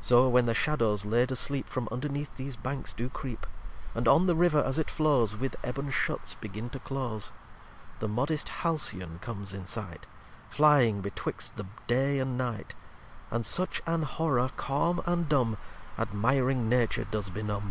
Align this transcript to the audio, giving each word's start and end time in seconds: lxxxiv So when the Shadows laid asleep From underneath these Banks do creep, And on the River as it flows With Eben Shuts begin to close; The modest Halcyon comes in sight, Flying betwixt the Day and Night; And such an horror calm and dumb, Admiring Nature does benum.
lxxxiv 0.00 0.04
So 0.06 0.28
when 0.30 0.46
the 0.46 0.54
Shadows 0.54 1.04
laid 1.04 1.30
asleep 1.30 1.68
From 1.68 1.86
underneath 1.92 2.34
these 2.38 2.56
Banks 2.56 2.94
do 2.94 3.10
creep, 3.10 3.46
And 3.94 4.08
on 4.08 4.24
the 4.26 4.34
River 4.34 4.62
as 4.64 4.78
it 4.78 4.88
flows 4.90 5.36
With 5.36 5.54
Eben 5.62 5.90
Shuts 5.90 6.32
begin 6.32 6.70
to 6.70 6.78
close; 6.78 7.30
The 7.98 8.08
modest 8.08 8.48
Halcyon 8.48 9.18
comes 9.20 9.52
in 9.52 9.66
sight, 9.66 10.06
Flying 10.48 11.02
betwixt 11.02 11.56
the 11.58 11.66
Day 11.86 12.20
and 12.20 12.38
Night; 12.38 12.74
And 13.30 13.44
such 13.44 13.82
an 13.86 14.04
horror 14.04 14.48
calm 14.56 15.02
and 15.04 15.28
dumb, 15.28 15.58
Admiring 15.98 16.70
Nature 16.70 17.04
does 17.04 17.28
benum. 17.28 17.58